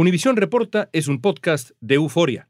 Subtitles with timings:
[0.00, 2.48] Univisión Reporta es un podcast de euforia.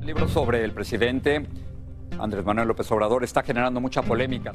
[0.00, 1.44] El libro sobre el presidente
[2.20, 4.52] Andrés Manuel López Obrador está generando mucha polémica.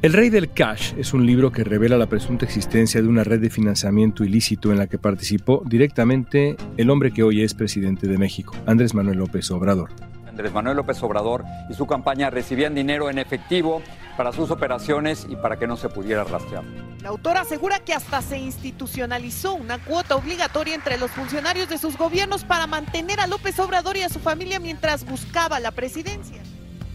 [0.00, 3.40] El Rey del Cash es un libro que revela la presunta existencia de una red
[3.40, 8.16] de financiamiento ilícito en la que participó directamente el hombre que hoy es presidente de
[8.16, 9.90] México, Andrés Manuel López Obrador.
[10.26, 13.82] Andrés Manuel López Obrador y su campaña recibían dinero en efectivo
[14.20, 16.62] para sus operaciones y para que no se pudiera rastrear.
[17.02, 21.96] La autora asegura que hasta se institucionalizó una cuota obligatoria entre los funcionarios de sus
[21.96, 26.42] gobiernos para mantener a López Obrador y a su familia mientras buscaba la presidencia.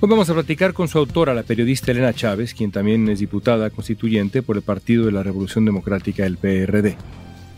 [0.02, 3.72] Hoy vamos a platicar con su autora, la periodista Elena Chávez, quien también es diputada
[3.72, 6.96] constituyente por el Partido de la Revolución Democrática, el PRD.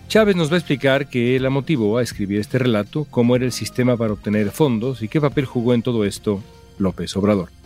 [0.08, 3.52] Chávez nos va a explicar qué la motivó a escribir este relato, cómo era el
[3.52, 6.42] sistema para obtener fondos y qué papel jugó en todo esto
[6.80, 7.57] López Obrador.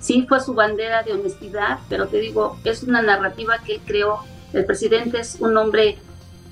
[0.00, 4.20] Sí, fue su bandera de honestidad, pero te digo, es una narrativa que él creó.
[4.52, 5.98] El presidente es un hombre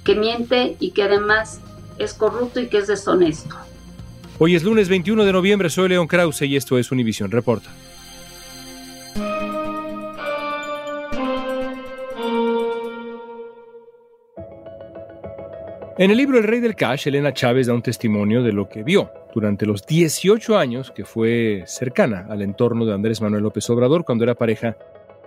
[0.05, 1.61] que miente y que además
[1.99, 3.57] es corrupto y que es deshonesto.
[4.39, 7.71] Hoy es lunes 21 de noviembre, soy León Krause y esto es Univisión Reporta.
[15.99, 18.83] En el libro El Rey del Cash, Elena Chávez da un testimonio de lo que
[18.83, 24.05] vio durante los 18 años que fue cercana al entorno de Andrés Manuel López Obrador
[24.05, 24.77] cuando era pareja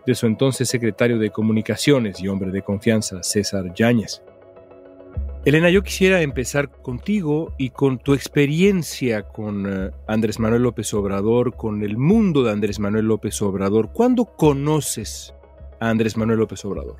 [0.06, 4.22] de su entonces secretario de Comunicaciones y hombre de confianza, César Yáñez.
[5.44, 11.56] Elena, yo quisiera empezar contigo y con tu experiencia con eh, Andrés Manuel López Obrador,
[11.56, 13.90] con el mundo de Andrés Manuel López Obrador.
[13.92, 15.34] ¿Cuándo conoces
[15.80, 16.98] a Andrés Manuel López Obrador?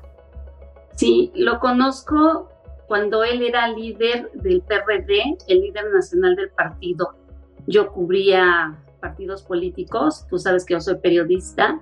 [0.96, 2.48] Sí, lo conozco
[2.90, 7.14] cuando él era líder del PRD, el líder nacional del partido.
[7.68, 11.80] Yo cubría partidos políticos, tú sabes que yo soy periodista,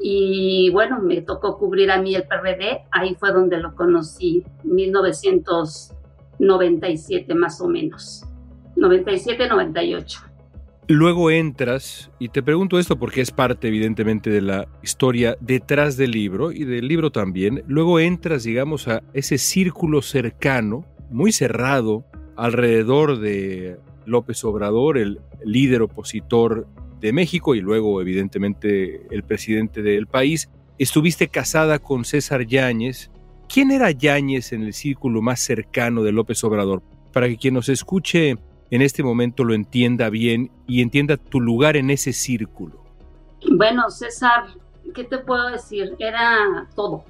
[0.00, 7.32] y bueno, me tocó cubrir a mí el PRD, ahí fue donde lo conocí, 1997
[7.36, 8.26] más o menos,
[8.74, 10.29] 97-98.
[10.92, 16.10] Luego entras, y te pregunto esto porque es parte evidentemente de la historia detrás del
[16.10, 23.20] libro y del libro también, luego entras, digamos, a ese círculo cercano, muy cerrado, alrededor
[23.20, 26.66] de López Obrador, el líder opositor
[27.00, 30.50] de México y luego evidentemente el presidente del país.
[30.76, 33.12] Estuviste casada con César Yáñez.
[33.48, 36.82] ¿Quién era Yáñez en el círculo más cercano de López Obrador?
[37.12, 38.38] Para que quien nos escuche
[38.70, 42.84] en este momento lo entienda bien y entienda tu lugar en ese círculo.
[43.50, 44.46] Bueno, César,
[44.94, 45.94] ¿qué te puedo decir?
[45.98, 47.04] Era todo.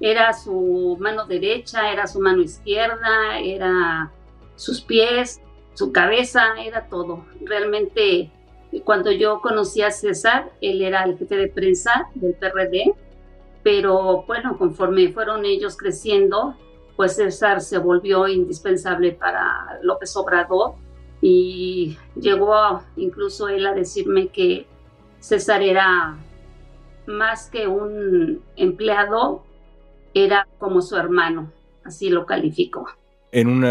[0.00, 4.12] Era su mano derecha, era su mano izquierda, era
[4.56, 5.40] sus pies,
[5.74, 7.24] su cabeza, era todo.
[7.40, 8.30] Realmente
[8.82, 12.94] cuando yo conocí a César, él era el jefe de prensa del PRD,
[13.62, 16.56] pero bueno, conforme fueron ellos creciendo,
[16.96, 20.74] pues César se volvió indispensable para López Obrador
[21.20, 24.66] y llegó incluso él a decirme que
[25.20, 26.16] César era
[27.06, 29.44] más que un empleado,
[30.12, 31.50] era como su hermano,
[31.84, 32.86] así lo calificó.
[33.32, 33.66] En un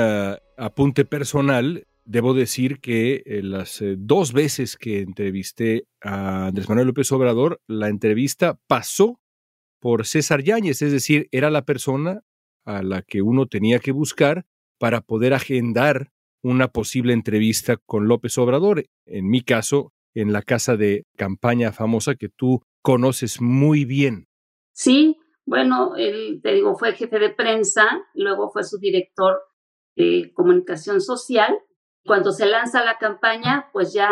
[0.58, 6.88] apunte personal, Debo decir que eh, las eh, dos veces que entrevisté a Andrés Manuel
[6.88, 9.22] López Obrador, la entrevista pasó
[9.80, 12.22] por César Yáñez, es decir, era la persona
[12.66, 14.46] a la que uno tenía que buscar
[14.80, 18.86] para poder agendar una posible entrevista con López Obrador.
[19.06, 24.28] En mi caso, en la casa de campaña famosa que tú conoces muy bien.
[24.74, 29.42] Sí, bueno, él, te digo, fue jefe de prensa, luego fue su director
[29.96, 31.58] de comunicación social
[32.06, 34.10] cuando se lanza la campaña, pues ya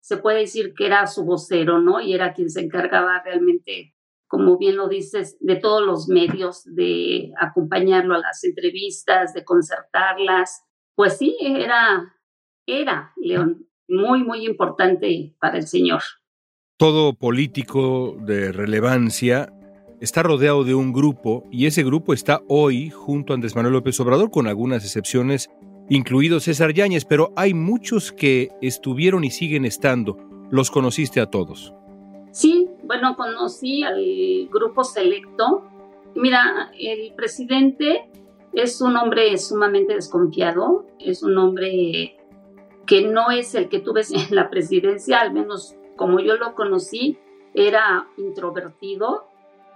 [0.00, 2.00] se puede decir que era su vocero, ¿no?
[2.00, 3.93] Y era quien se encargaba realmente,
[4.34, 10.64] como bien lo dices, de todos los medios, de acompañarlo a las entrevistas, de concertarlas.
[10.96, 12.16] Pues sí, era,
[12.66, 16.02] era, León, muy, muy importante para el señor.
[16.76, 19.52] Todo político de relevancia
[20.00, 24.00] está rodeado de un grupo y ese grupo está hoy junto a Andrés Manuel López
[24.00, 25.48] Obrador, con algunas excepciones
[25.88, 30.18] incluido César Yáñez, pero hay muchos que estuvieron y siguen estando.
[30.50, 31.72] ¿Los conociste a todos?
[32.34, 35.62] Sí, bueno, conocí al grupo selecto.
[36.16, 38.10] Mira, el presidente
[38.52, 42.16] es un hombre sumamente desconfiado, es un hombre
[42.86, 46.56] que no es el que tú ves en la presidencia, al menos como yo lo
[46.56, 47.18] conocí,
[47.54, 49.28] era introvertido,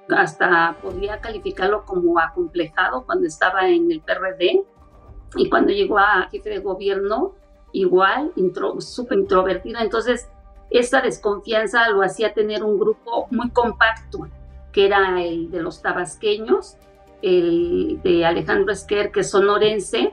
[0.08, 4.64] hasta podría calificarlo como acomplejado cuando estaba en el PRD
[5.36, 7.36] y cuando llegó a jefe de gobierno,
[7.70, 9.78] igual, intro, súper introvertido.
[9.78, 10.28] Entonces,
[10.70, 14.28] esa desconfianza lo hacía tener un grupo muy compacto.
[14.72, 16.76] que era el de los tabasqueños,
[17.22, 20.12] el de Alejandro Esquer, que es sonorense,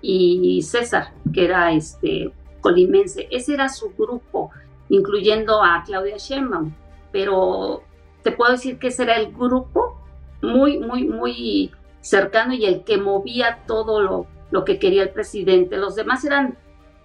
[0.00, 3.26] y César, que era este colimense.
[3.30, 4.50] Ese era su grupo,
[4.88, 6.72] incluyendo a Claudia Sheinbaum.
[7.12, 7.82] Pero
[8.22, 10.00] te puedo decir que ese era el grupo
[10.42, 15.76] muy, muy, muy cercano y el que movía todo lo, lo que quería el presidente.
[15.76, 16.56] Los demás eran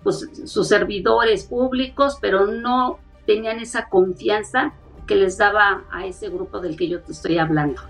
[0.03, 4.73] pues, sus servidores públicos, pero no tenían esa confianza
[5.07, 7.81] que les daba a ese grupo del que yo te estoy hablando.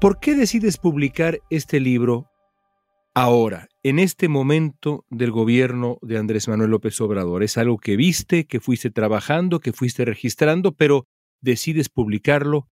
[0.00, 2.26] ¿Por qué decides publicar este libro
[3.14, 7.42] ahora, en este momento del gobierno de Andrés Manuel López Obrador?
[7.42, 11.06] ¿Es algo que viste, que fuiste trabajando, que fuiste registrando, pero
[11.40, 12.68] decides publicarlo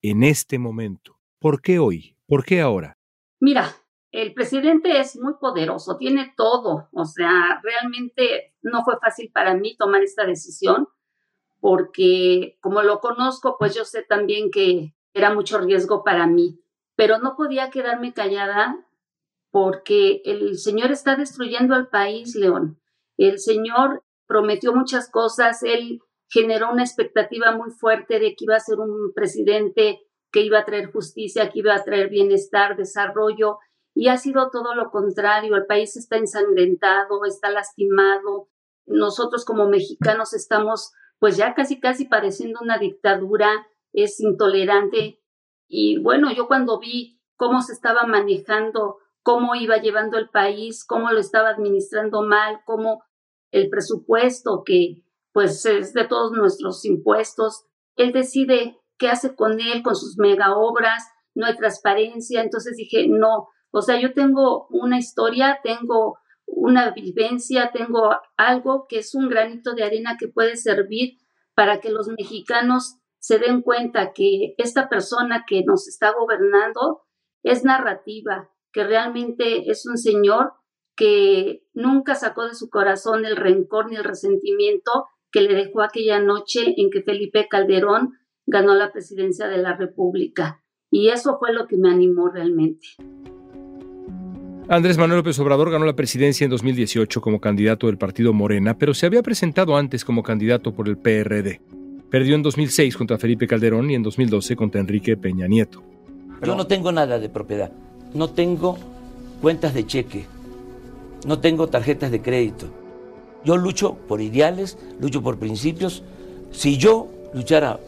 [0.00, 1.18] en este momento?
[1.38, 2.16] ¿Por qué hoy?
[2.26, 2.96] ¿Por qué ahora?
[3.40, 3.74] Mira,
[4.12, 9.76] el presidente es muy poderoso, tiene todo, o sea, realmente no fue fácil para mí
[9.76, 10.88] tomar esta decisión
[11.60, 16.60] porque como lo conozco, pues yo sé también que era mucho riesgo para mí,
[16.96, 18.86] pero no podía quedarme callada
[19.50, 22.80] porque el Señor está destruyendo al país, León.
[23.16, 28.60] El Señor prometió muchas cosas, Él generó una expectativa muy fuerte de que iba a
[28.60, 30.00] ser un presidente
[30.32, 33.58] que iba a traer justicia, que iba a traer bienestar, desarrollo,
[33.94, 35.56] y ha sido todo lo contrario.
[35.56, 38.48] El país está ensangrentado, está lastimado.
[38.86, 45.20] Nosotros como mexicanos estamos pues ya casi casi pareciendo una dictadura, es intolerante.
[45.68, 51.10] Y bueno, yo cuando vi cómo se estaba manejando, cómo iba llevando el país, cómo
[51.12, 53.04] lo estaba administrando mal, cómo
[53.52, 57.66] el presupuesto que pues es de todos nuestros impuestos,
[57.96, 61.04] él decide qué hace con él, con sus mega obras,
[61.34, 67.70] no hay transparencia, entonces dije, no, o sea, yo tengo una historia, tengo una vivencia,
[67.72, 71.18] tengo algo que es un granito de arena que puede servir
[71.54, 77.02] para que los mexicanos se den cuenta que esta persona que nos está gobernando
[77.42, 80.54] es narrativa, que realmente es un señor
[80.96, 86.20] que nunca sacó de su corazón el rencor ni el resentimiento que le dejó aquella
[86.20, 90.64] noche en que Felipe Calderón ganó la presidencia de la República.
[90.90, 92.88] Y eso fue lo que me animó realmente.
[94.72, 98.94] Andrés Manuel López Obrador ganó la presidencia en 2018 como candidato del partido Morena, pero
[98.94, 101.60] se había presentado antes como candidato por el PRD.
[102.08, 105.82] Perdió en 2006 contra Felipe Calderón y en 2012 contra Enrique Peña Nieto.
[106.46, 107.72] Yo no tengo nada de propiedad,
[108.14, 108.78] no tengo
[109.42, 110.26] cuentas de cheque,
[111.26, 112.66] no tengo tarjetas de crédito.
[113.44, 116.04] Yo lucho por ideales, lucho por principios.
[116.52, 117.80] Si yo luchara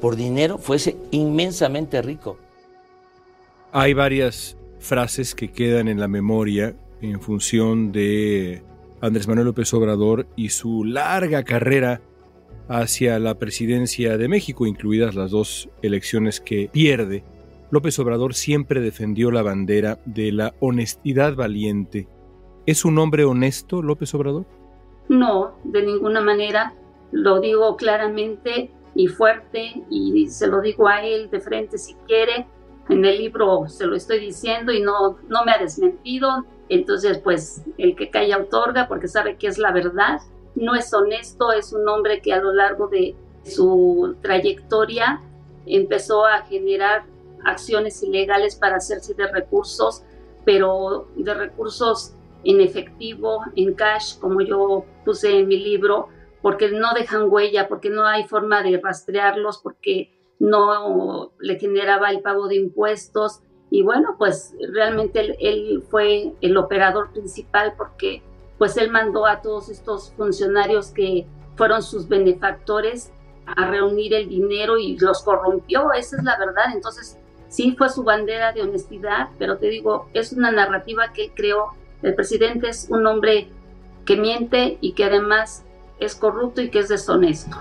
[0.00, 2.38] por dinero, fuese inmensamente rico.
[3.72, 8.62] Hay varias frases que quedan en la memoria en función de
[9.00, 12.00] Andrés Manuel López Obrador y su larga carrera
[12.68, 17.24] hacia la presidencia de México, incluidas las dos elecciones que pierde.
[17.70, 22.08] López Obrador siempre defendió la bandera de la honestidad valiente.
[22.66, 24.46] ¿Es un hombre honesto, López Obrador?
[25.08, 26.74] No, de ninguna manera.
[27.10, 32.46] Lo digo claramente y fuerte y se lo digo a él de frente si quiere
[32.88, 36.44] en el libro se lo estoy diciendo y no, no me ha desmentido.
[36.68, 40.20] Entonces, pues el que calla otorga porque sabe que es la verdad.
[40.54, 45.20] No es honesto, es un hombre que a lo largo de su trayectoria
[45.66, 47.04] empezó a generar
[47.44, 50.02] acciones ilegales para hacerse de recursos,
[50.44, 56.08] pero de recursos en efectivo, en cash, como yo puse en mi libro,
[56.42, 62.20] porque no dejan huella, porque no hay forma de rastrearlos, porque no le generaba el
[62.20, 68.22] pago de impuestos y bueno, pues realmente él, fue el operador principal porque
[68.58, 71.26] pues él mandó a todos estos funcionarios que
[71.56, 73.12] fueron sus benefactores
[73.46, 76.66] a reunir el dinero y los corrompió, esa es la verdad.
[76.72, 81.72] Entonces, sí fue su bandera de honestidad, pero te digo, es una narrativa que creó.
[82.02, 83.48] El presidente es un hombre
[84.04, 85.64] que miente y que además
[85.98, 87.56] es corrupto y que es deshonesto.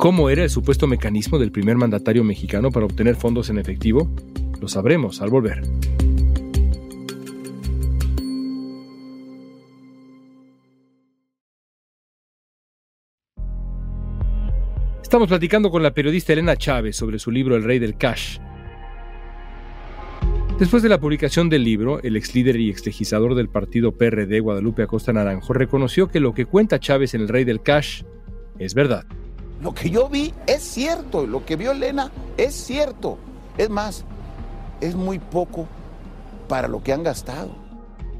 [0.00, 4.10] ¿Cómo era el supuesto mecanismo del primer mandatario mexicano para obtener fondos en efectivo?
[4.58, 5.60] Lo sabremos al volver.
[15.02, 18.38] Estamos platicando con la periodista Elena Chávez sobre su libro El Rey del Cash.
[20.58, 24.40] Después de la publicación del libro, el ex líder y ex legislador del partido PRD,
[24.40, 28.04] Guadalupe Acosta Naranjo, reconoció que lo que cuenta Chávez en El Rey del Cash
[28.58, 29.04] es verdad.
[29.62, 33.18] Lo que yo vi es cierto, lo que vio Elena es cierto.
[33.58, 34.04] Es más,
[34.80, 35.68] es muy poco
[36.48, 37.50] para lo que han gastado.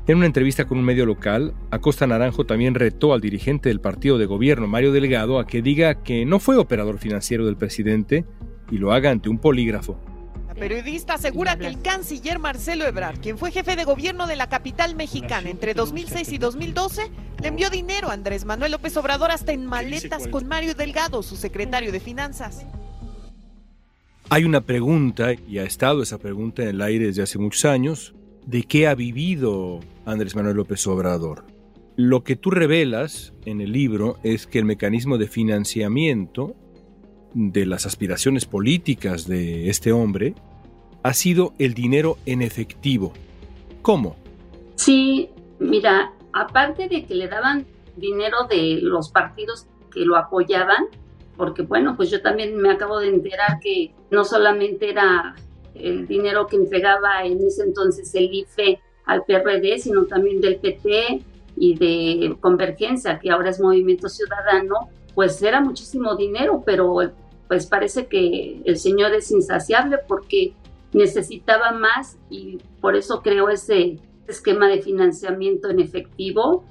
[0.07, 4.19] En una entrevista con un medio local, Acosta Naranjo también retó al dirigente del partido
[4.19, 8.25] de gobierno, Mario Delgado, a que diga que no fue operador financiero del presidente
[8.71, 9.99] y lo haga ante un polígrafo.
[10.61, 14.95] Periodista asegura que el canciller Marcelo Ebrard, quien fue jefe de gobierno de la capital
[14.95, 19.64] mexicana entre 2006 y 2012, le envió dinero a Andrés Manuel López Obrador hasta en
[19.64, 22.67] maletas con Mario Delgado, su secretario de Finanzas.
[24.29, 28.14] Hay una pregunta, y ha estado esa pregunta en el aire desde hace muchos años,
[28.45, 31.47] de qué ha vivido Andrés Manuel López Obrador.
[31.97, 36.55] Lo que tú revelas en el libro es que el mecanismo de financiamiento
[37.33, 40.35] de las aspiraciones políticas de este hombre
[41.02, 43.12] ha sido el dinero en efectivo.
[43.83, 44.16] ¿Cómo?
[44.76, 47.66] Sí, mira, aparte de que le daban
[47.97, 50.87] dinero de los partidos que lo apoyaban,
[51.37, 55.35] porque bueno, pues yo también me acabo de enterar que no solamente era
[55.75, 61.23] el dinero que entregaba en ese entonces el IFE al PRD, sino también del PT
[61.57, 66.99] y de Convergencia, que ahora es Movimiento Ciudadano, pues era muchísimo dinero, pero
[67.49, 70.54] pues parece que el señor es insaciable porque
[70.93, 76.65] necesitaba más y por eso creó ese esquema de financiamiento en efectivo.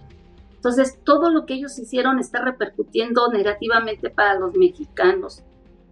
[0.56, 5.44] Entonces, todo lo que ellos hicieron está repercutiendo negativamente para los mexicanos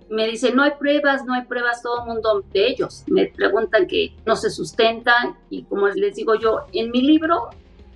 [0.09, 3.03] me dicen, no hay pruebas, no hay pruebas, todo el mundo de ellos.
[3.07, 7.49] Me preguntan que no se sustentan y como les digo yo, en mi libro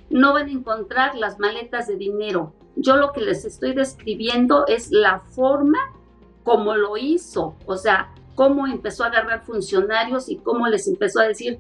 [0.10, 2.54] no van a encontrar las maletas de dinero.
[2.76, 5.78] Yo lo que les estoy describiendo es la forma
[6.44, 11.28] como lo hizo, o sea, cómo empezó a agarrar funcionarios y cómo les empezó a
[11.28, 11.60] decir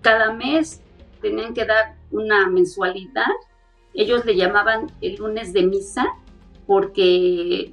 [0.00, 0.82] cada mes
[1.20, 3.32] tenían que dar una mensualidad.
[3.94, 6.06] Ellos le llamaban el lunes de misa
[6.66, 7.72] porque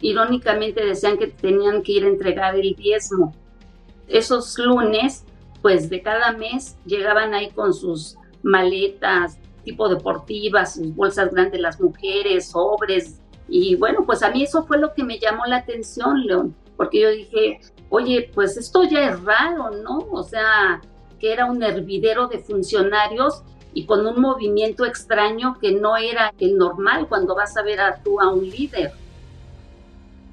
[0.00, 3.34] irónicamente decían que tenían que ir a entregar el diezmo.
[4.08, 5.24] Esos lunes,
[5.60, 11.80] pues de cada mes, llegaban ahí con sus maletas tipo deportivas, sus bolsas grandes las
[11.80, 13.20] mujeres, sobres.
[13.48, 17.00] Y bueno, pues a mí eso fue lo que me llamó la atención, León, porque
[17.00, 19.98] yo dije, oye, pues esto ya es raro, ¿no?
[20.10, 20.80] O sea,
[21.18, 23.42] que era un hervidero de funcionarios
[23.74, 28.02] y con un movimiento extraño que no era el normal cuando vas a ver a
[28.20, 28.92] a un líder.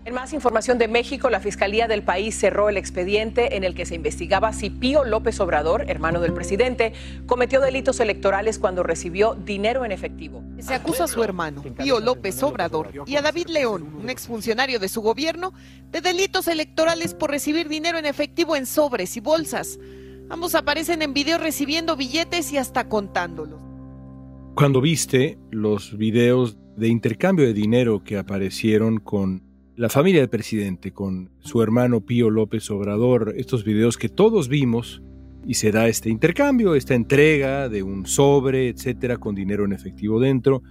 [0.06, 3.86] En más información de México, la Fiscalía del país cerró el expediente en el que
[3.86, 6.94] se investigaba si Pío López Obrador, hermano del presidente,
[7.25, 10.41] cometió delitos electorales cuando recibió dinero en efectivo.
[10.60, 14.88] Se acusa a su hermano, Pío López Obrador, y a David León, un exfuncionario de
[14.88, 15.53] su gobierno,
[15.91, 19.79] de delitos electorales por recibir dinero en efectivo en sobres y bolsas.
[20.29, 23.60] Ambos aparecen en video recibiendo billetes y hasta contándolos.
[24.56, 29.49] Cuando viste los videos de intercambio de dinero que aparecieron con
[29.79, 35.01] la familia del presidente con su hermano Pío López Obrador, estos videos que todos vimos,
[35.48, 40.19] y se da este intercambio, esta entrega de un sobre, etcétera, con dinero en efectivo
[40.19, 40.63] dentro.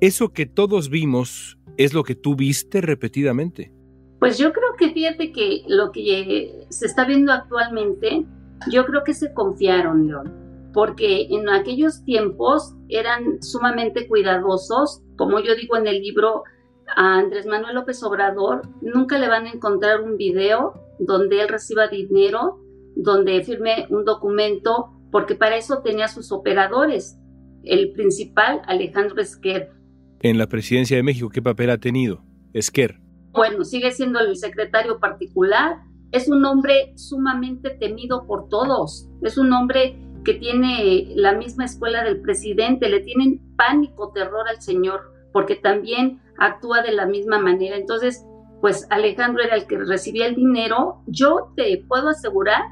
[0.00, 3.70] Eso que todos vimos es lo que tú viste repetidamente.
[4.18, 8.24] Pues yo creo que fíjate que lo que se está viendo actualmente,
[8.70, 15.54] yo creo que se confiaron, León, porque en aquellos tiempos eran sumamente cuidadosos, como yo
[15.54, 16.44] digo en el libro,
[16.96, 21.88] a Andrés Manuel López Obrador nunca le van a encontrar un video donde él reciba
[21.88, 22.58] dinero,
[22.96, 27.18] donde firme un documento, porque para eso tenía sus operadores.
[27.64, 29.70] El principal, Alejandro Esquer.
[30.20, 33.00] En la presidencia de México, ¿qué papel ha tenido Esquer?
[33.32, 35.78] Bueno, sigue siendo el secretario particular.
[36.10, 39.08] Es un hombre sumamente temido por todos.
[39.22, 42.88] Es un hombre que tiene la misma escuela del presidente.
[42.88, 47.76] Le tienen pánico, terror al señor, porque también actúa de la misma manera.
[47.76, 48.24] Entonces,
[48.60, 51.02] pues Alejandro era el que recibía el dinero.
[51.06, 52.62] Yo te puedo asegurar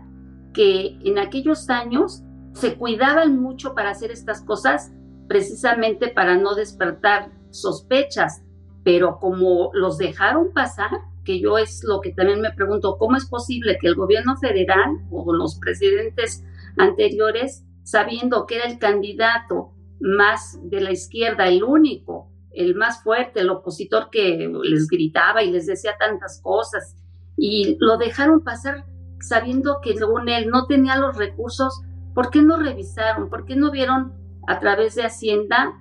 [0.52, 2.22] que en aquellos años
[2.54, 4.92] se cuidaban mucho para hacer estas cosas
[5.28, 8.42] precisamente para no despertar sospechas,
[8.82, 10.90] pero como los dejaron pasar,
[11.24, 14.90] que yo es lo que también me pregunto, ¿cómo es posible que el gobierno federal
[15.10, 16.44] o los presidentes
[16.78, 23.40] anteriores, sabiendo que era el candidato más de la izquierda, el único el más fuerte,
[23.40, 26.96] el opositor que les gritaba y les decía tantas cosas,
[27.36, 28.86] y lo dejaron pasar
[29.20, 31.82] sabiendo que según él no tenía los recursos,
[32.14, 33.28] ¿por qué no revisaron?
[33.28, 34.12] ¿Por qué no vieron
[34.46, 35.72] a través de Hacienda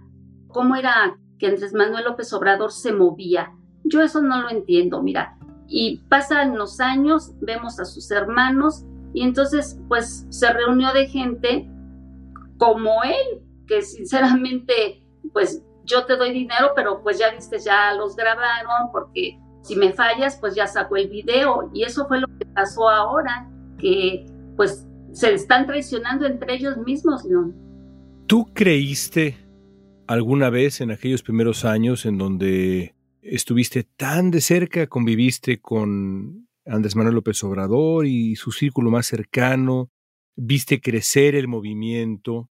[0.47, 3.53] cómo era que Andrés Manuel López Obrador se movía?
[3.83, 5.37] Yo eso no lo entiendo, mira.
[5.67, 11.69] Y pasan los años, vemos a sus hermanos y entonces pues se reunió de gente
[12.57, 18.15] como él, que sinceramente pues yo te doy dinero, pero pues ya viste, ya los
[18.15, 21.69] grabaron, porque si me fallas, pues ya sacó el video.
[21.73, 23.49] Y eso fue lo que pasó ahora,
[23.79, 24.25] que
[24.55, 27.55] pues se están traicionando entre ellos mismos, León.
[28.27, 29.37] ¿Tú creíste
[30.07, 36.95] alguna vez en aquellos primeros años en donde estuviste tan de cerca, conviviste con Andrés
[36.95, 39.89] Manuel López Obrador y su círculo más cercano,
[40.35, 42.49] viste crecer el movimiento?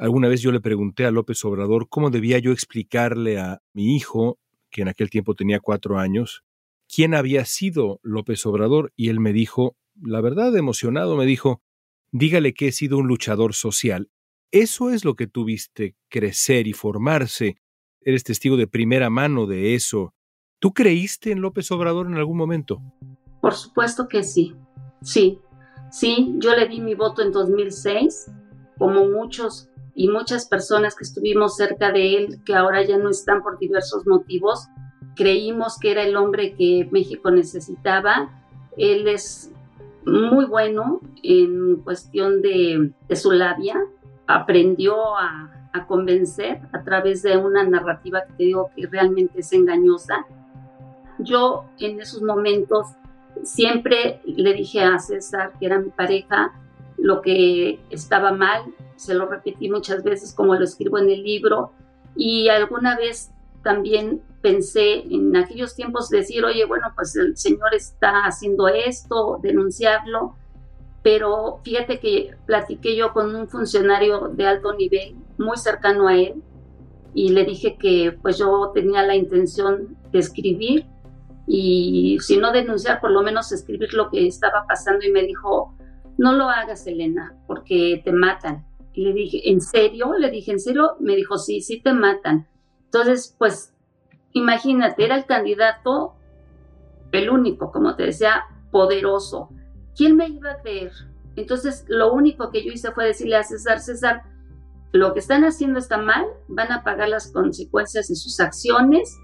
[0.00, 4.38] Alguna vez yo le pregunté a López Obrador cómo debía yo explicarle a mi hijo,
[4.70, 6.44] que en aquel tiempo tenía cuatro años,
[6.92, 11.62] quién había sido López Obrador y él me dijo, la verdad emocionado, me dijo,
[12.12, 14.10] dígale que he sido un luchador social.
[14.50, 17.56] Eso es lo que tuviste crecer y formarse.
[18.00, 20.14] Eres testigo de primera mano de eso.
[20.58, 22.82] ¿Tú creíste en López Obrador en algún momento?
[23.40, 24.54] Por supuesto que sí.
[25.02, 25.38] Sí,
[25.90, 28.30] sí, yo le di mi voto en 2006,
[28.78, 33.42] como muchos y muchas personas que estuvimos cerca de él, que ahora ya no están
[33.42, 34.68] por diversos motivos,
[35.16, 38.28] creímos que era el hombre que México necesitaba.
[38.76, 39.50] Él es
[40.04, 43.82] muy bueno en cuestión de, su labia,
[44.26, 45.52] aprendió a,
[45.88, 50.24] convencer a través de una narrativa que te que realmente es engañosa.
[51.18, 52.86] Yo en esos momentos
[53.42, 56.54] siempre le dije a César, que era mi pareja,
[56.96, 58.62] lo que estaba mal,
[58.96, 61.72] se lo repetí muchas veces como lo escribo en el libro
[62.14, 63.30] y alguna vez
[63.62, 70.36] también pensé en aquellos tiempos decir, oye, bueno, pues el señor está haciendo esto, denunciarlo,
[71.02, 76.42] pero fíjate que platiqué yo con un funcionario de alto nivel, muy cercano a él,
[77.14, 80.86] y le dije que pues yo tenía la intención de escribir
[81.46, 85.74] y si no denunciar, por lo menos escribir lo que estaba pasando y me dijo,
[86.18, 88.65] no lo hagas, Elena, porque te matan.
[88.96, 90.14] Y le dije, ¿en serio?
[90.18, 90.96] Le dije, ¿en serio?
[90.98, 92.48] Me dijo, sí, sí te matan.
[92.86, 93.72] Entonces, pues
[94.36, 96.14] Imagínate, era el candidato,
[97.10, 99.48] el único, como te decía, poderoso.
[99.96, 100.92] ¿Quién me iba a creer?
[101.36, 104.24] Entonces, lo único que yo hice fue decirle a César, César,
[104.92, 109.16] lo que están haciendo está mal, van a pagar las consecuencias de sus acciones,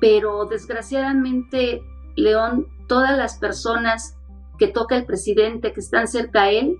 [0.00, 1.82] pero desgraciadamente,
[2.16, 4.16] León, todas las personas
[4.58, 6.78] que toca el presidente, que están cerca a él,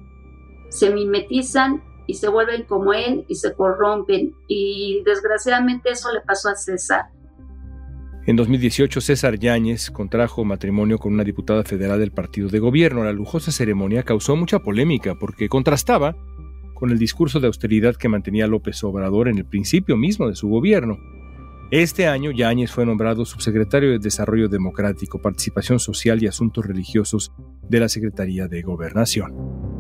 [0.71, 4.35] se mimetizan y se vuelven como él y se corrompen.
[4.49, 7.05] Y desgraciadamente eso le pasó a César.
[8.27, 13.05] En 2018, César Yáñez contrajo matrimonio con una diputada federal del partido de gobierno.
[13.05, 16.17] La lujosa ceremonia causó mucha polémica porque contrastaba
[16.75, 20.49] con el discurso de austeridad que mantenía López Obrador en el principio mismo de su
[20.49, 20.99] gobierno.
[21.71, 27.33] Este año, Yáñez fue nombrado subsecretario de Desarrollo Democrático, Participación Social y Asuntos Religiosos
[27.69, 29.80] de la Secretaría de Gobernación.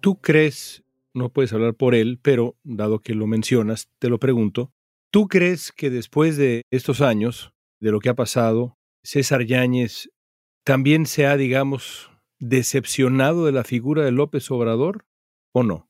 [0.00, 0.84] ¿Tú crees,
[1.14, 4.72] no puedes hablar por él, pero dado que lo mencionas, te lo pregunto,
[5.10, 10.10] ¿Tú crees que después de estos años, de lo que ha pasado, César Yáñez
[10.64, 15.06] también se ha, digamos, decepcionado de la figura de López Obrador
[15.52, 15.88] o no?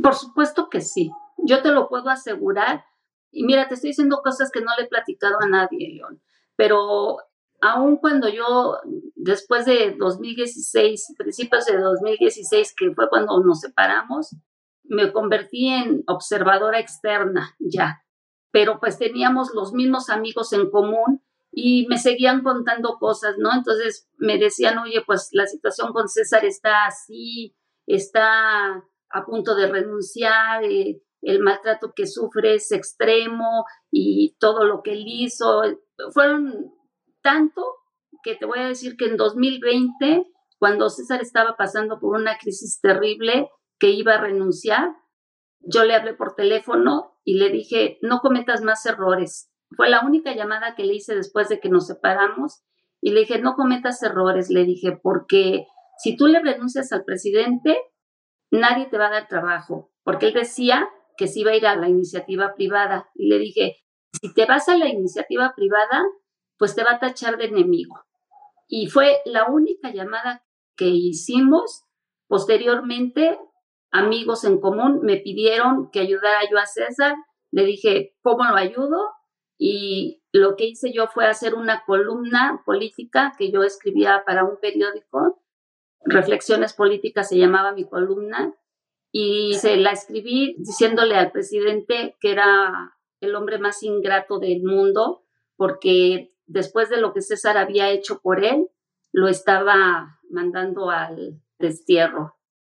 [0.00, 1.10] Por supuesto que sí.
[1.38, 2.84] Yo te lo puedo asegurar.
[3.32, 6.22] Y mira, te estoy diciendo cosas que no le he platicado a nadie, León.
[6.54, 7.18] Pero
[7.64, 8.78] aun cuando yo,
[9.14, 14.36] después de 2016, principios de 2016, que fue cuando nos separamos,
[14.84, 18.04] me convertí en observadora externa ya
[18.54, 23.52] pero pues teníamos los mismos amigos en común y me seguían contando cosas, ¿no?
[23.52, 29.66] Entonces me decían, oye, pues la situación con César está así, está a punto de
[29.66, 35.62] renunciar, eh, el maltrato que sufre es extremo y todo lo que él hizo.
[36.12, 36.72] Fueron
[37.24, 37.64] tanto
[38.22, 40.24] que te voy a decir que en 2020,
[40.58, 44.94] cuando César estaba pasando por una crisis terrible, que iba a renunciar,
[45.60, 49.50] yo le hablé por teléfono y le dije, no cometas más errores.
[49.76, 52.62] Fue la única llamada que le hice después de que nos separamos
[53.00, 55.66] y le dije, no cometas errores, le dije, porque
[55.98, 57.76] si tú le renuncias al presidente,
[58.50, 61.76] nadie te va a dar trabajo, porque él decía que se iba a ir a
[61.76, 63.10] la iniciativa privada.
[63.14, 63.76] Y le dije,
[64.12, 66.04] si te vas a la iniciativa privada,
[66.58, 68.00] pues te va a tachar de enemigo.
[68.68, 70.44] Y fue la única llamada
[70.76, 71.84] que hicimos.
[72.26, 73.38] Posteriormente
[73.90, 77.14] amigos en común me pidieron que ayudara yo a César.
[77.52, 79.12] Le dije, ¿cómo lo ayudo?
[79.56, 84.58] Y lo que hice yo fue hacer una columna política que yo escribía para un
[84.60, 85.40] periódico.
[86.00, 88.52] Reflexiones políticas se llamaba mi columna.
[89.12, 95.22] Y se la escribí diciéndole al presidente que era el hombre más ingrato del mundo,
[95.54, 98.68] porque después de lo que César había hecho por él,
[99.12, 102.36] lo estaba mandando al destierro.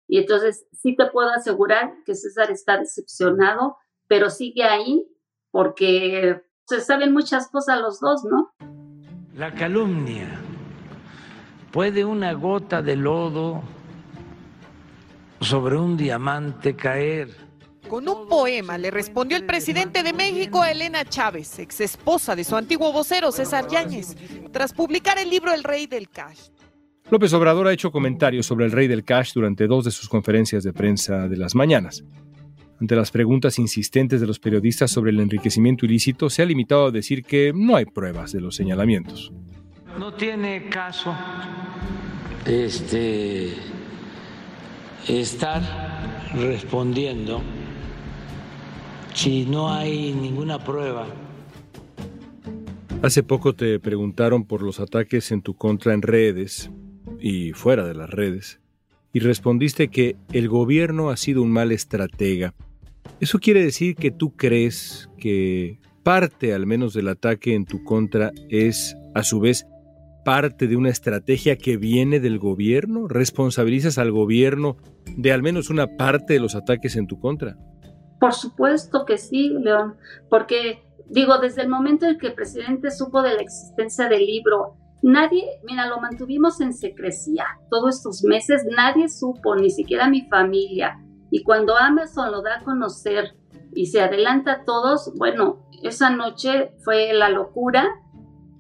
[0.08, 5.08] Y entonces sí te puedo asegurar que César está decepcionado, pero sigue ahí
[5.52, 8.54] porque se saben muchas cosas los dos, ¿no?
[9.34, 10.40] La calumnia.
[11.72, 13.64] ¿Puede una gota de lodo
[15.46, 17.45] sobre un diamante caer.
[17.88, 22.44] Con un poema le respondió el presidente de México a Elena Chávez, ex esposa de
[22.44, 24.16] su antiguo vocero César Yáñez,
[24.52, 26.50] tras publicar el libro El Rey del Cash.
[27.12, 30.64] López Obrador ha hecho comentarios sobre el Rey del Cash durante dos de sus conferencias
[30.64, 32.04] de prensa de las mañanas.
[32.82, 36.92] Ante las preguntas insistentes de los periodistas sobre el enriquecimiento ilícito, se ha limitado a
[36.92, 39.32] decir que no hay pruebas de los señalamientos.
[40.00, 41.16] No tiene caso
[42.46, 43.54] este,
[45.08, 45.62] estar
[46.34, 47.42] respondiendo
[49.16, 51.08] si no hay ninguna prueba.
[53.02, 56.70] Hace poco te preguntaron por los ataques en tu contra en redes
[57.20, 58.60] y fuera de las redes,
[59.14, 62.54] y respondiste que el gobierno ha sido un mal estratega.
[63.22, 68.32] ¿Eso quiere decir que tú crees que parte al menos del ataque en tu contra
[68.50, 69.66] es, a su vez,
[70.26, 73.08] parte de una estrategia que viene del gobierno?
[73.08, 74.76] ¿Responsabilizas al gobierno
[75.16, 77.58] de al menos una parte de los ataques en tu contra?
[78.20, 79.98] Por supuesto que sí, León,
[80.30, 84.78] porque digo, desde el momento en que el presidente supo de la existencia del libro,
[85.02, 91.00] nadie, mira, lo mantuvimos en secrecía todos estos meses, nadie supo, ni siquiera mi familia.
[91.30, 93.36] Y cuando Amazon lo da a conocer
[93.74, 97.88] y se adelanta a todos, bueno, esa noche fue la locura.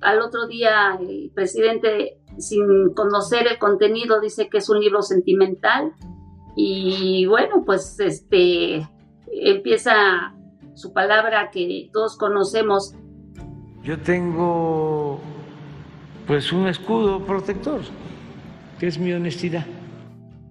[0.01, 5.93] Al otro día el presidente, sin conocer el contenido, dice que es un libro sentimental.
[6.55, 8.87] Y bueno, pues este
[9.41, 10.35] empieza
[10.73, 12.93] su palabra que todos conocemos.
[13.83, 15.19] Yo tengo
[16.27, 17.81] pues un escudo protector,
[18.79, 19.65] que es mi honestidad.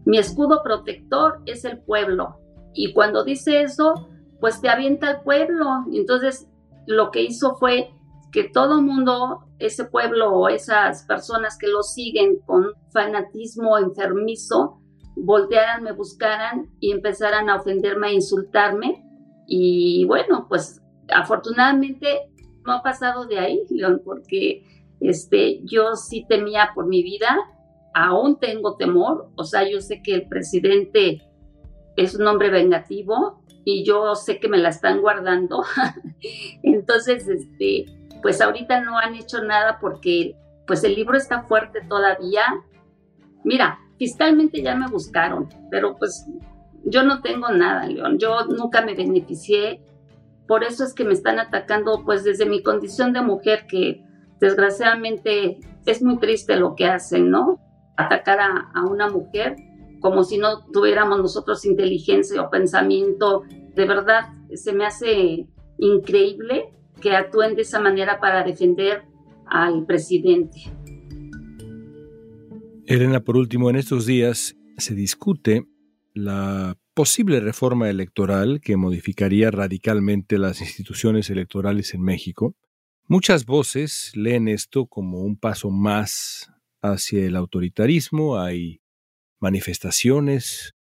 [0.04, 2.38] Mi escudo protector es el pueblo.
[2.74, 4.08] Y cuando dice eso,
[4.40, 5.84] pues te avienta al pueblo.
[5.92, 6.48] Entonces,
[6.86, 7.90] lo que hizo fue
[8.30, 14.80] que todo mundo, ese pueblo o esas personas que lo siguen con fanatismo enfermizo,
[15.16, 19.04] voltearan, me buscaran y empezaran a ofenderme, a insultarme.
[19.46, 22.30] Y bueno, pues afortunadamente
[22.64, 24.64] no ha pasado de ahí, León, porque
[25.00, 27.36] este, yo sí temía por mi vida,
[27.94, 31.22] aún tengo temor, o sea, yo sé que el presidente
[31.96, 35.64] es un hombre vengativo y yo sé que me la están guardando.
[36.62, 37.86] Entonces, este,
[38.22, 42.42] pues ahorita no han hecho nada porque pues el libro está fuerte todavía.
[43.44, 46.26] Mira, fiscalmente ya me buscaron, pero pues
[46.84, 48.18] yo no tengo nada, León.
[48.18, 49.82] Yo nunca me beneficié.
[50.46, 54.04] Por eso es que me están atacando, pues desde mi condición de mujer, que
[54.40, 57.58] desgraciadamente es muy triste lo que hacen, ¿no?
[57.96, 59.56] Atacar a, a una mujer
[60.00, 63.42] como si no tuviéramos nosotros inteligencia o pensamiento.
[63.74, 69.04] De verdad, se me hace increíble que actúen de esa manera para defender
[69.46, 70.73] al presidente.
[72.86, 75.66] Elena, por último, en estos días se discute
[76.12, 82.54] la posible reforma electoral que modificaría radicalmente las instituciones electorales en México.
[83.06, 88.38] Muchas voces leen esto como un paso más hacia el autoritarismo.
[88.38, 88.82] Hay
[89.40, 90.74] manifestaciones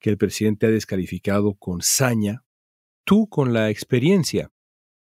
[0.00, 2.44] que el presidente ha descalificado con saña.
[3.04, 4.50] Tú, con la experiencia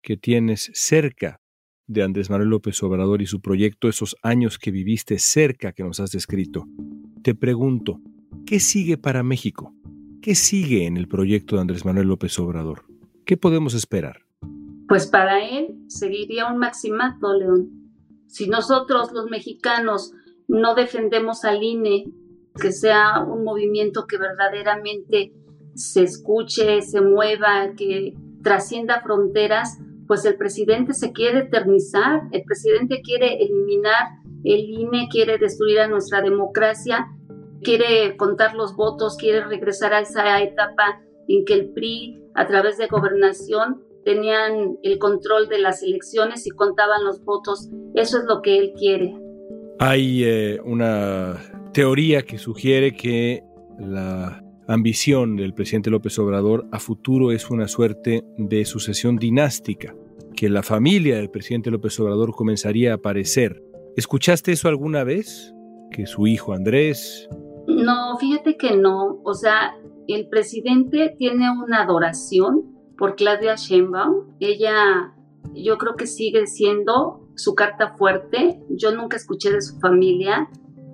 [0.02, 1.40] que tienes cerca
[1.88, 6.00] de Andrés Manuel López Obrador y su proyecto, esos años que viviste cerca que nos
[6.00, 6.66] has descrito,
[7.22, 8.00] te pregunto,
[8.46, 9.74] ¿qué sigue para México?
[10.20, 12.84] ¿Qué sigue en el proyecto de Andrés Manuel López Obrador?
[13.24, 14.22] ¿Qué podemos esperar?
[14.86, 17.70] Pues para él seguiría un maximato, León.
[18.26, 20.12] Si nosotros los mexicanos
[20.46, 22.12] no defendemos al INE,
[22.60, 25.32] que sea un movimiento que verdaderamente
[25.74, 33.02] se escuche, se mueva, que trascienda fronteras, pues el presidente se quiere eternizar, el presidente
[33.02, 37.06] quiere eliminar el INE, quiere destruir a nuestra democracia,
[37.62, 42.78] quiere contar los votos, quiere regresar a esa etapa en que el PRI, a través
[42.78, 47.68] de gobernación, tenían el control de las elecciones y contaban los votos.
[47.94, 49.14] Eso es lo que él quiere.
[49.78, 51.36] Hay eh, una
[51.74, 53.42] teoría que sugiere que
[53.78, 59.96] la ambición del presidente López Obrador a futuro es una suerte de sucesión dinástica,
[60.36, 63.62] que la familia del presidente López Obrador comenzaría a aparecer.
[63.96, 65.54] ¿Escuchaste eso alguna vez?
[65.90, 67.28] ¿Que su hijo Andrés?
[67.66, 69.20] No, fíjate que no.
[69.24, 69.74] O sea,
[70.06, 74.36] el presidente tiene una adoración por Claudia Sheinbaum.
[74.38, 75.14] Ella,
[75.54, 78.60] yo creo que sigue siendo su carta fuerte.
[78.68, 80.48] Yo nunca escuché de su familia,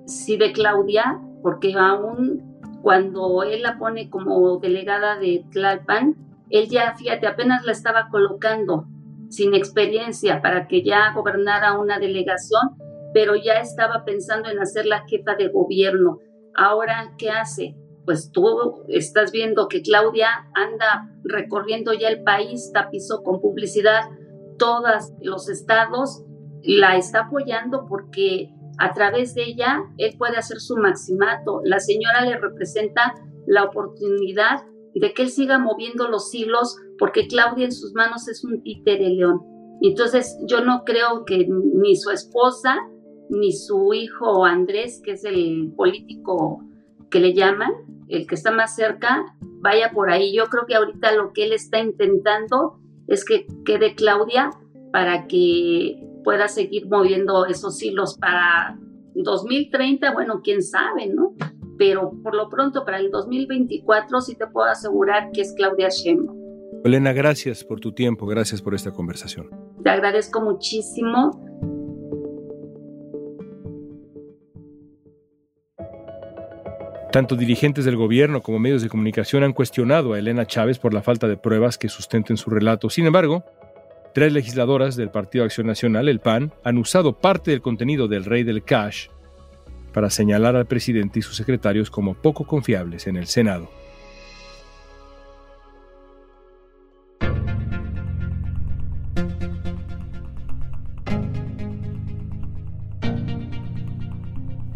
[0.07, 2.54] sí de Claudia, porque aún
[2.85, 6.14] cuando él la pone como delegada de Tlalpan,
[6.51, 8.85] él ya, fíjate, apenas la estaba colocando
[9.31, 12.77] sin experiencia para que ya gobernara una delegación,
[13.12, 16.18] pero ya estaba pensando en hacer la jefa de gobierno.
[16.55, 17.75] Ahora, ¿qué hace?
[18.05, 24.03] pues tú estás viendo que Claudia anda recorriendo ya el país, tapizó con publicidad
[24.59, 26.23] todos los estados,
[26.62, 31.61] la está apoyando porque a través de ella él puede hacer su maximato.
[31.65, 33.15] La señora le representa
[33.47, 38.45] la oportunidad de que él siga moviendo los hilos porque Claudia en sus manos es
[38.45, 39.41] un títere león.
[39.83, 42.77] Entonces yo no creo que ni su esposa
[43.29, 46.63] ni su hijo Andrés, que es el político
[47.11, 47.73] que le llaman,
[48.09, 49.25] el que está más cerca,
[49.61, 50.35] vaya por ahí.
[50.35, 54.51] Yo creo que ahorita lo que él está intentando es que quede Claudia
[54.93, 58.79] para que pueda seguir moviendo esos hilos para
[59.15, 61.35] 2030, bueno, quién sabe, ¿no?
[61.79, 66.43] Pero por lo pronto para el 2024 sí te puedo asegurar que es Claudia Sheinbaum.
[66.85, 69.49] Elena, gracias por tu tiempo, gracias por esta conversación.
[69.83, 71.31] Te agradezco muchísimo.
[77.11, 81.01] Tanto dirigentes del gobierno como medios de comunicación han cuestionado a Elena Chávez por la
[81.01, 82.91] falta de pruebas que sustenten su relato.
[82.91, 83.45] Sin embargo,
[84.14, 88.44] tres legisladoras del Partido Acción Nacional, el PAN, han usado parte del contenido del Rey
[88.44, 89.09] del Cash
[89.92, 93.68] para señalar al presidente y sus secretarios como poco confiables en el Senado.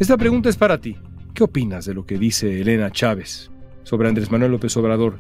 [0.01, 0.97] Esta pregunta es para ti.
[1.33, 3.53] ¿Qué opinas de lo que dice Elena Chávez
[3.85, 5.19] sobre Andrés Manuel López Obrador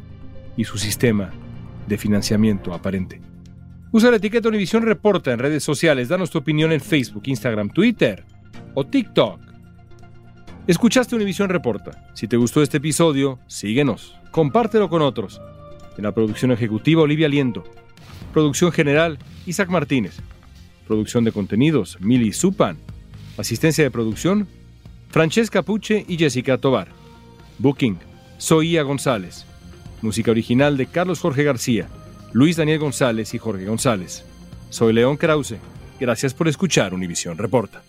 [0.56, 1.30] y su sistema
[1.86, 3.20] de financiamiento aparente?
[3.90, 6.08] Usa la etiqueta Univisión Reporta en redes sociales.
[6.08, 8.22] Danos tu opinión en Facebook, Instagram, Twitter
[8.74, 9.40] o TikTok.
[10.66, 12.06] Escuchaste Univisión Reporta.
[12.12, 14.14] Si te gustó este episodio, síguenos.
[14.30, 15.40] Compártelo con otros.
[15.96, 17.64] En la producción ejecutiva, Olivia Liendo.
[18.34, 20.18] Producción general, Isaac Martínez.
[20.86, 22.76] Producción de contenidos, Mili Supan.
[23.38, 24.46] Asistencia de producción,
[25.08, 26.88] Francesca Puche y Jessica Tobar.
[27.58, 27.98] Booking,
[28.36, 29.46] Soía González.
[30.02, 31.88] Música original de Carlos Jorge García,
[32.32, 34.24] Luis Daniel González y Jorge González.
[34.70, 35.56] Soy León Krause.
[35.98, 37.82] Gracias por escuchar Univisión Reporta.